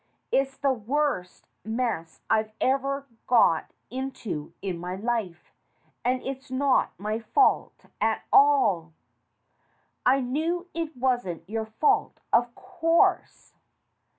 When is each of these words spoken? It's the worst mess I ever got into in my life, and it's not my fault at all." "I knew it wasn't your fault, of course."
It's 0.31 0.57
the 0.57 0.73
worst 0.73 1.47
mess 1.63 2.21
I 2.27 2.53
ever 2.59 3.05
got 3.27 3.71
into 3.91 4.51
in 4.59 4.79
my 4.79 4.95
life, 4.95 5.51
and 6.03 6.23
it's 6.23 6.49
not 6.49 6.99
my 6.99 7.19
fault 7.19 7.85
at 8.01 8.23
all." 8.33 8.93
"I 10.03 10.19
knew 10.19 10.67
it 10.73 10.97
wasn't 10.97 11.47
your 11.47 11.67
fault, 11.67 12.19
of 12.33 12.55
course." 12.55 13.53